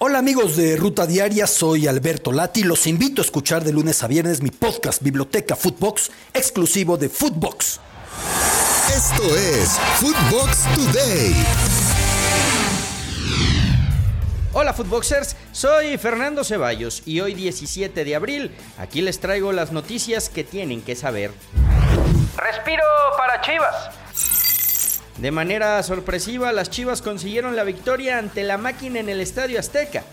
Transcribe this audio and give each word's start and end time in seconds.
Hola 0.00 0.20
amigos 0.20 0.54
de 0.56 0.76
Ruta 0.76 1.08
Diaria, 1.08 1.48
soy 1.48 1.88
Alberto 1.88 2.30
Lati. 2.30 2.62
Los 2.62 2.86
invito 2.86 3.20
a 3.20 3.24
escuchar 3.24 3.64
de 3.64 3.72
lunes 3.72 4.04
a 4.04 4.06
viernes 4.06 4.40
mi 4.40 4.52
podcast 4.52 5.02
Biblioteca 5.02 5.56
Footbox, 5.56 6.12
exclusivo 6.32 6.96
de 6.96 7.08
Footbox. 7.08 7.80
Esto 8.94 9.36
es 9.36 9.76
Footbox 9.96 10.62
Today. 10.76 11.34
Hola 14.52 14.72
Footboxers, 14.72 15.34
soy 15.50 15.98
Fernando 15.98 16.44
Ceballos 16.44 17.02
y 17.04 17.18
hoy 17.18 17.34
17 17.34 18.04
de 18.04 18.14
abril 18.14 18.52
aquí 18.78 19.02
les 19.02 19.18
traigo 19.18 19.50
las 19.50 19.72
noticias 19.72 20.28
que 20.28 20.44
tienen 20.44 20.80
que 20.80 20.94
saber. 20.94 21.32
Respiro 22.36 22.84
para 23.16 23.40
Chivas. 23.40 23.90
De 25.18 25.32
manera 25.32 25.82
sorpresiva, 25.82 26.52
las 26.52 26.70
Chivas 26.70 27.02
consiguieron 27.02 27.56
la 27.56 27.64
victoria 27.64 28.18
ante 28.18 28.44
la 28.44 28.56
máquina 28.56 29.00
en 29.00 29.08
el 29.08 29.20
Estadio 29.20 29.58
Azteca. 29.58 30.04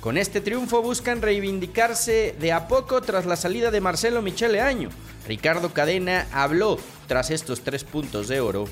Con 0.00 0.16
este 0.16 0.40
triunfo 0.40 0.82
buscan 0.82 1.20
reivindicarse 1.20 2.36
de 2.38 2.52
a 2.52 2.68
poco 2.68 3.00
tras 3.00 3.26
la 3.26 3.34
salida 3.34 3.72
de 3.72 3.80
Marcelo 3.80 4.22
Michele 4.22 4.60
Año. 4.60 4.88
Ricardo 5.26 5.72
Cadena 5.72 6.28
habló 6.32 6.78
tras 7.08 7.32
estos 7.32 7.62
tres 7.62 7.82
puntos 7.82 8.28
de 8.28 8.40
oro. 8.40 8.66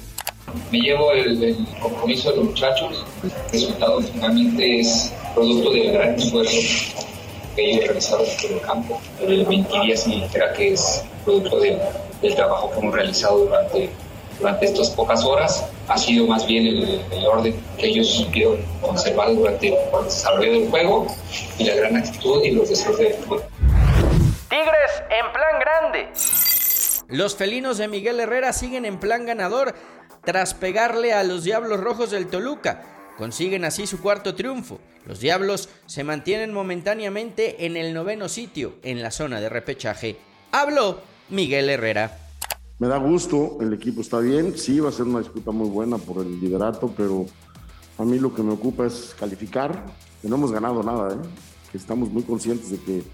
Me 0.71 0.79
llevo 0.79 1.11
el, 1.11 1.57
compromiso 1.83 2.30
de 2.30 2.37
los 2.37 2.45
muchachos. 2.47 3.05
El 3.25 3.33
resultado 3.51 4.01
finalmente 4.01 4.80
es 4.80 5.13
producto 5.35 5.73
del 5.73 5.93
gran 5.93 6.15
esfuerzo 6.15 6.57
que 7.57 7.69
ellos 7.69 7.85
realizaron 7.87 8.27
en 8.45 8.55
el 8.55 8.61
campo. 8.61 9.01
El 9.21 9.45
mentiría 9.49 9.97
significa 9.97 10.52
que 10.52 10.75
es 10.75 11.05
producto 11.25 11.59
del 11.59 12.35
trabajo 12.37 12.71
que 12.71 12.79
hemos 12.79 12.95
realizado 12.95 13.38
durante 13.38 13.91
durante 14.41 14.67
estas 14.67 14.91
pocas 14.91 15.25
horas 15.25 15.65
ha 15.89 15.99
sido 15.99 16.27
más 16.27 16.47
bien 16.47 16.67
el, 16.67 17.27
orden 17.27 17.55
que 17.79 17.87
ellos 17.87 18.09
supieron 18.09 18.59
conservar 18.80 19.35
durante 19.35 19.69
el 19.69 19.75
desarrollo 20.05 20.53
del 20.53 20.71
juego 20.71 21.07
y 21.59 21.65
la 21.65 21.75
gran 21.75 21.97
actitud 21.97 22.43
y 22.43 22.53
los 22.53 22.69
deseos 22.69 22.99
del 22.99 23.13
juego. 23.25 23.45
Tigres 24.49 25.02
en 25.11 25.33
plan 25.33 25.61
grande. 25.61 26.09
Los 27.09 27.37
felinos 27.37 27.79
de 27.79 27.88
Miguel 27.88 28.21
Herrera 28.21 28.52
siguen 28.52 28.85
en 28.85 28.99
plan 28.99 29.27
ganador 29.27 29.74
tras 30.24 30.55
pegarle 30.55 31.13
a 31.13 31.23
los 31.23 31.45
Diablos 31.45 31.80
Rojos 31.80 32.11
del 32.11 32.29
Toluca. 32.29 32.83
Consiguen 33.18 33.65
así 33.65 33.87
su 33.87 34.01
cuarto 34.01 34.35
triunfo. 34.35 34.80
Los 35.05 35.21
Diablos 35.21 35.68
se 35.87 36.05
mantienen 36.05 36.55
momentáneamente 36.55 37.66
en 37.66 37.77
el 37.77 37.93
noveno 37.93 38.29
sitio 38.29 38.74
en 38.83 39.02
la 39.02 39.11
zona 39.11 39.41
de 39.41 39.49
repechaje. 39.49 40.16
Habló 40.52 41.02
Miguel 41.29 41.68
Herrera. 41.68 42.30
Me 42.81 42.89
da 42.89 42.97
gusto, 42.97 43.59
el 43.61 43.75
equipo 43.75 44.01
está 44.01 44.21
bien, 44.21 44.57
sí 44.57 44.81
va 44.81 44.89
a 44.89 44.93
ser 44.93 45.05
una 45.05 45.19
disputa 45.19 45.51
muy 45.51 45.69
buena 45.69 45.99
por 45.99 46.25
el 46.25 46.41
liderato, 46.41 46.91
pero 46.97 47.27
a 47.99 48.05
mí 48.07 48.19
lo 48.19 48.35
que 48.35 48.43
me 48.43 48.53
ocupa 48.53 48.87
es 48.87 49.15
calificar, 49.21 49.85
que 50.23 50.29
no 50.31 50.37
hemos 50.37 50.51
ganado 50.51 50.83
nada, 50.83 51.13
¿eh? 51.13 51.19
estamos 51.75 52.11
muy 52.11 52.23
conscientes 52.23 52.71
de 52.71 52.79
que 52.79 53.05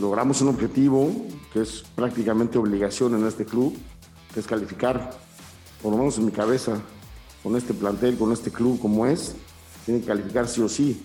logramos 0.00 0.40
un 0.40 0.48
objetivo 0.50 1.10
que 1.52 1.62
es 1.62 1.82
prácticamente 1.96 2.58
obligación 2.58 3.12
en 3.16 3.26
este 3.26 3.44
club, 3.44 3.76
que 4.32 4.38
es 4.38 4.46
calificar, 4.46 5.10
por 5.82 5.90
lo 5.90 5.98
menos 5.98 6.16
en 6.18 6.26
mi 6.26 6.30
cabeza, 6.30 6.80
con 7.42 7.56
este 7.56 7.74
plantel, 7.74 8.16
con 8.16 8.30
este 8.30 8.52
club 8.52 8.78
como 8.78 9.04
es, 9.04 9.34
tiene 9.84 10.00
que 10.00 10.06
calificar 10.06 10.46
sí 10.46 10.62
o 10.62 10.68
sí. 10.68 11.02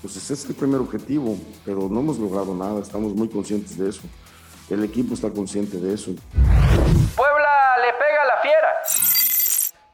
Pues 0.00 0.30
es 0.30 0.48
el 0.48 0.54
primer 0.54 0.80
objetivo, 0.80 1.36
pero 1.64 1.88
no 1.88 1.98
hemos 1.98 2.20
logrado 2.20 2.54
nada, 2.54 2.80
estamos 2.80 3.16
muy 3.16 3.28
conscientes 3.28 3.76
de 3.76 3.88
eso. 3.88 4.02
El 4.70 4.84
equipo 4.84 5.14
está 5.14 5.28
consciente 5.28 5.78
de 5.78 5.94
eso. 5.94 6.14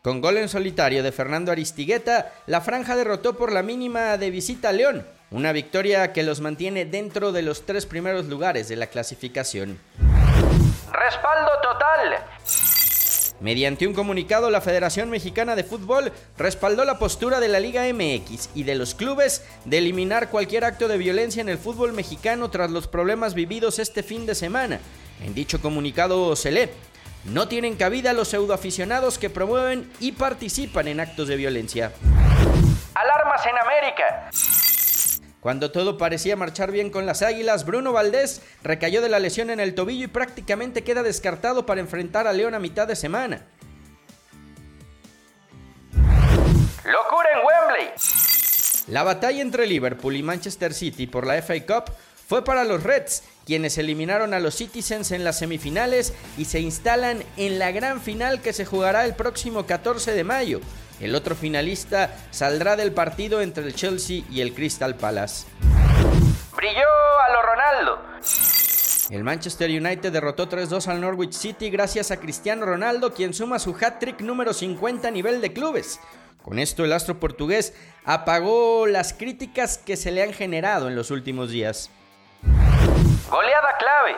Con 0.08 0.22
gol 0.22 0.38
en 0.38 0.48
solitario 0.48 1.02
de 1.02 1.12
Fernando 1.12 1.52
Aristigueta, 1.52 2.32
la 2.46 2.62
franja 2.62 2.96
derrotó 2.96 3.36
por 3.36 3.52
la 3.52 3.62
mínima 3.62 4.16
de 4.16 4.30
visita 4.30 4.70
a 4.70 4.72
León, 4.72 5.06
una 5.30 5.52
victoria 5.52 6.14
que 6.14 6.22
los 6.22 6.40
mantiene 6.40 6.86
dentro 6.86 7.30
de 7.30 7.42
los 7.42 7.66
tres 7.66 7.84
primeros 7.84 8.24
lugares 8.24 8.70
de 8.70 8.76
la 8.76 8.86
clasificación. 8.86 9.78
Respaldo 10.90 11.50
total. 11.62 12.24
Mediante 13.40 13.86
un 13.86 13.92
comunicado, 13.92 14.48
la 14.48 14.62
Federación 14.62 15.10
Mexicana 15.10 15.54
de 15.54 15.62
Fútbol 15.62 16.10
respaldó 16.38 16.86
la 16.86 16.98
postura 16.98 17.38
de 17.38 17.48
la 17.48 17.60
Liga 17.60 17.84
MX 17.92 18.48
y 18.54 18.62
de 18.62 18.76
los 18.76 18.94
clubes 18.94 19.44
de 19.66 19.76
eliminar 19.76 20.30
cualquier 20.30 20.64
acto 20.64 20.88
de 20.88 20.96
violencia 20.96 21.42
en 21.42 21.50
el 21.50 21.58
fútbol 21.58 21.92
mexicano 21.92 22.48
tras 22.48 22.70
los 22.70 22.88
problemas 22.88 23.34
vividos 23.34 23.78
este 23.78 24.02
fin 24.02 24.24
de 24.24 24.34
semana. 24.34 24.80
En 25.22 25.34
dicho 25.34 25.60
comunicado 25.60 26.34
se 26.34 26.50
lee, 26.50 26.70
no 27.32 27.48
tienen 27.48 27.76
cabida 27.76 28.12
los 28.12 28.28
pseudoaficionados 28.28 29.18
que 29.18 29.30
promueven 29.30 29.90
y 30.00 30.12
participan 30.12 30.88
en 30.88 31.00
actos 31.00 31.28
de 31.28 31.36
violencia. 31.36 31.92
Alarmas 32.94 33.46
en 33.46 33.58
América. 33.58 34.30
Cuando 35.40 35.70
todo 35.70 35.98
parecía 35.98 36.36
marchar 36.36 36.72
bien 36.72 36.90
con 36.90 37.06
las 37.06 37.22
Águilas, 37.22 37.64
Bruno 37.64 37.92
Valdés 37.92 38.42
recayó 38.62 39.00
de 39.00 39.08
la 39.08 39.20
lesión 39.20 39.50
en 39.50 39.60
el 39.60 39.74
tobillo 39.74 40.04
y 40.04 40.08
prácticamente 40.08 40.82
queda 40.82 41.02
descartado 41.02 41.64
para 41.64 41.80
enfrentar 41.80 42.26
a 42.26 42.32
León 42.32 42.54
a 42.54 42.58
mitad 42.58 42.88
de 42.88 42.96
semana. 42.96 43.46
Locura 46.84 47.28
en 47.34 47.38
Wembley. 47.46 47.92
La 48.88 49.02
batalla 49.02 49.42
entre 49.42 49.66
Liverpool 49.66 50.16
y 50.16 50.22
Manchester 50.22 50.72
City 50.72 51.06
por 51.06 51.26
la 51.26 51.40
FA 51.42 51.54
Cup 51.66 51.92
fue 52.28 52.44
para 52.44 52.64
los 52.64 52.82
Reds, 52.82 53.22
quienes 53.46 53.78
eliminaron 53.78 54.34
a 54.34 54.38
los 54.38 54.54
Citizens 54.54 55.12
en 55.12 55.24
las 55.24 55.38
semifinales 55.38 56.12
y 56.36 56.44
se 56.44 56.60
instalan 56.60 57.24
en 57.38 57.58
la 57.58 57.70
gran 57.70 58.02
final 58.02 58.42
que 58.42 58.52
se 58.52 58.66
jugará 58.66 59.06
el 59.06 59.14
próximo 59.14 59.64
14 59.64 60.12
de 60.12 60.24
mayo. 60.24 60.60
El 61.00 61.14
otro 61.14 61.34
finalista 61.34 62.14
saldrá 62.30 62.76
del 62.76 62.92
partido 62.92 63.40
entre 63.40 63.64
el 63.64 63.74
Chelsea 63.74 64.24
y 64.30 64.42
el 64.42 64.52
Crystal 64.52 64.94
Palace. 64.94 65.46
Brilló 66.54 66.86
a 67.26 67.32
lo 67.32 67.42
Ronaldo. 67.42 68.02
El 69.08 69.24
Manchester 69.24 69.70
United 69.70 70.12
derrotó 70.12 70.50
3-2 70.50 70.86
al 70.88 71.00
Norwich 71.00 71.32
City 71.32 71.70
gracias 71.70 72.10
a 72.10 72.20
Cristiano 72.20 72.66
Ronaldo, 72.66 73.14
quien 73.14 73.32
suma 73.32 73.58
su 73.58 73.74
hat-trick 73.74 74.20
número 74.20 74.52
50 74.52 75.08
a 75.08 75.10
nivel 75.10 75.40
de 75.40 75.54
clubes. 75.54 75.98
Con 76.42 76.58
esto 76.58 76.84
el 76.84 76.92
astro 76.92 77.18
portugués 77.18 77.72
apagó 78.04 78.86
las 78.86 79.14
críticas 79.14 79.78
que 79.78 79.96
se 79.96 80.10
le 80.10 80.22
han 80.22 80.34
generado 80.34 80.88
en 80.88 80.94
los 80.94 81.10
últimos 81.10 81.48
días. 81.48 81.90
Goleada 83.30 83.76
clave. 83.78 84.16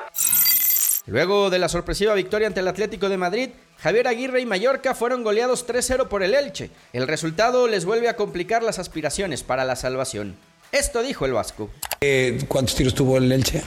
Luego 1.07 1.51
de 1.51 1.59
la 1.59 1.69
sorpresiva 1.69 2.15
victoria 2.15 2.47
ante 2.47 2.61
el 2.61 2.69
Atlético 2.69 3.09
de 3.09 3.17
Madrid, 3.17 3.51
Javier 3.79 4.07
Aguirre 4.07 4.41
y 4.41 4.47
Mallorca 4.47 4.95
fueron 4.95 5.25
goleados 5.25 5.67
3-0 5.67 6.07
por 6.07 6.23
el 6.23 6.35
Elche. 6.35 6.71
El 6.93 7.09
resultado 7.09 7.67
les 7.67 7.85
vuelve 7.85 8.09
a 8.09 8.15
complicar 8.15 8.63
las 8.63 8.79
aspiraciones 8.79 9.43
para 9.43 9.65
la 9.65 9.75
salvación. 9.75 10.37
Esto 10.71 11.03
dijo 11.03 11.27
el 11.27 11.33
Vasco. 11.33 11.71
Eh, 12.01 12.45
¿Cuántos 12.47 12.77
tiros 12.77 12.95
tuvo 12.95 13.17
el 13.17 13.33
Elche? 13.33 13.63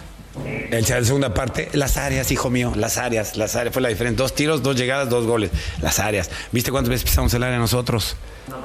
El 0.46 0.82
la 0.82 1.04
segunda 1.04 1.34
parte, 1.34 1.70
las 1.74 1.98
áreas, 1.98 2.32
hijo 2.32 2.50
mío, 2.50 2.74
las 2.76 2.98
áreas, 2.98 3.38
las 3.38 3.56
áreas, 3.56 3.74
fue 3.74 3.82
la 3.82 3.90
diferencia. 3.90 4.24
Dos 4.24 4.34
tiros, 4.34 4.64
dos 4.64 4.76
llegadas, 4.76 5.08
dos 5.10 5.28
goles. 5.28 5.52
Las 5.82 6.00
áreas. 6.00 6.32
¿Viste 6.52 6.72
cuántas 6.72 6.90
veces 6.90 7.04
pisamos 7.04 7.34
el 7.36 7.44
área 7.44 7.60
nosotros? 7.60 8.16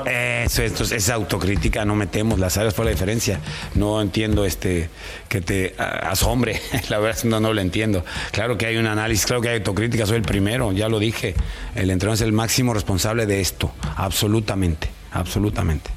Eso, 0.07 0.63
esto 0.63 0.83
es 0.83 1.09
autocrítica, 1.11 1.85
no 1.85 1.95
metemos, 1.95 2.39
las 2.39 2.57
áreas 2.57 2.75
fue 2.75 2.85
la 2.87 2.91
diferencia. 2.91 3.41
No 3.75 4.01
entiendo 4.01 4.45
este 4.45 4.89
que 5.29 5.41
te 5.41 5.75
asombre, 5.79 6.61
la 6.89 6.99
verdad 6.99 7.23
no, 7.25 7.39
no 7.39 7.53
lo 7.53 7.61
entiendo. 7.61 8.05
Claro 8.33 8.57
que 8.57 8.67
hay 8.67 8.77
un 8.77 8.87
análisis, 8.87 9.27
claro 9.27 9.43
que 9.43 9.51
hay 9.51 9.57
autocrítica, 9.59 10.07
soy 10.07 10.17
el 10.17 10.23
primero, 10.23 10.73
ya 10.73 10.89
lo 10.89 10.99
dije. 10.99 11.35
El 11.75 11.91
entrenador 11.91 12.15
es 12.15 12.23
el 12.23 12.33
máximo 12.33 12.75
responsable 12.75 13.27
de 13.27 13.41
esto, 13.41 13.73
absolutamente, 13.97 14.89
absolutamente. 15.13 15.91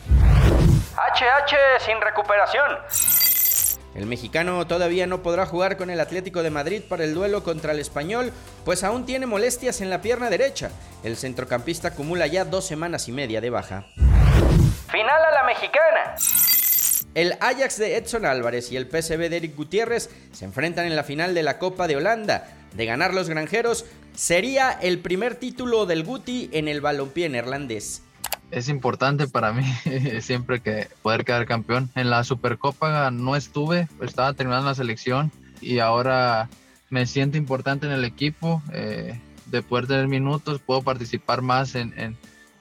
HH 0.95 1.85
sin 1.85 1.99
recuperación. 2.01 3.20
El 3.93 4.05
mexicano 4.05 4.65
todavía 4.67 5.05
no 5.05 5.21
podrá 5.21 5.45
jugar 5.45 5.75
con 5.75 5.89
el 5.89 5.99
Atlético 5.99 6.43
de 6.43 6.49
Madrid 6.49 6.81
para 6.87 7.03
el 7.03 7.13
duelo 7.13 7.43
contra 7.43 7.73
el 7.73 7.79
español, 7.79 8.31
pues 8.63 8.83
aún 8.83 9.05
tiene 9.05 9.25
molestias 9.25 9.81
en 9.81 9.89
la 9.89 10.01
pierna 10.01 10.29
derecha. 10.29 10.71
El 11.03 11.17
centrocampista 11.17 11.89
acumula 11.89 12.27
ya 12.27 12.45
dos 12.45 12.65
semanas 12.65 13.09
y 13.09 13.11
media 13.11 13.41
de 13.41 13.49
baja. 13.49 13.85
Final 14.89 15.21
a 15.25 15.31
la 15.31 15.43
mexicana. 15.43 16.15
El 17.13 17.33
Ajax 17.41 17.77
de 17.77 17.97
Edson 17.97 18.25
Álvarez 18.25 18.71
y 18.71 18.77
el 18.77 18.87
PSV 18.89 19.29
de 19.29 19.37
Eric 19.37 19.55
Gutiérrez 19.57 20.09
se 20.31 20.45
enfrentan 20.45 20.85
en 20.85 20.95
la 20.95 21.03
final 21.03 21.33
de 21.33 21.43
la 21.43 21.59
Copa 21.59 21.87
de 21.87 21.97
Holanda. 21.97 22.47
De 22.73 22.85
ganar 22.85 23.13
los 23.13 23.27
granjeros, 23.27 23.85
sería 24.15 24.71
el 24.81 24.99
primer 24.99 25.35
título 25.35 25.85
del 25.85 26.05
Guti 26.05 26.49
en 26.53 26.69
el 26.69 26.79
balompié 26.79 27.27
neerlandés 27.27 28.03
es 28.51 28.69
importante 28.69 29.27
para 29.27 29.53
mí 29.53 29.63
siempre 30.21 30.59
que 30.61 30.87
poder 31.01 31.25
quedar 31.25 31.45
campeón. 31.45 31.89
En 31.95 32.09
la 32.09 32.23
Supercopa 32.23 33.09
no 33.11 33.35
estuve, 33.35 33.87
estaba 34.01 34.33
terminando 34.33 34.67
la 34.67 34.75
selección 34.75 35.31
y 35.61 35.79
ahora 35.79 36.49
me 36.89 37.05
siento 37.05 37.37
importante 37.37 37.85
en 37.85 37.93
el 37.93 38.03
equipo, 38.03 38.61
eh, 38.73 39.19
de 39.45 39.61
poder 39.61 39.87
tener 39.87 40.07
minutos, 40.07 40.59
puedo 40.59 40.81
participar 40.81 41.41
más 41.41 41.75
en, 41.75 41.93
en, 41.97 42.17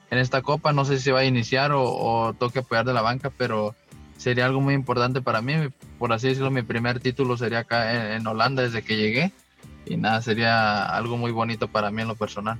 esta 0.09 0.41
copa. 0.41 0.73
No 0.73 0.83
sé 0.83 0.99
si 0.99 1.11
va 1.11 1.19
a 1.19 1.25
iniciar 1.25 1.71
o, 1.71 1.83
o 1.83 2.33
toque 2.33 2.59
apoyar 2.59 2.85
de 2.85 2.93
la 2.93 3.01
banca, 3.01 3.29
pero 3.29 3.75
sería 4.17 4.45
algo 4.45 4.59
muy 4.59 4.73
importante 4.73 5.21
para 5.21 5.41
mí. 5.41 5.53
Por 5.97 6.11
así 6.11 6.27
decirlo, 6.27 6.51
mi 6.51 6.63
primer 6.63 6.99
título 6.99 7.37
sería 7.37 7.59
acá 7.59 8.15
en 8.15 8.27
Holanda 8.27 8.63
desde 8.63 8.81
que 8.81 8.97
llegué 8.97 9.31
y 9.85 9.97
nada, 9.97 10.21
sería 10.21 10.85
algo 10.85 11.17
muy 11.17 11.31
bonito 11.31 11.67
para 11.67 11.91
mí 11.91 12.01
en 12.01 12.07
lo 12.09 12.15
personal. 12.15 12.59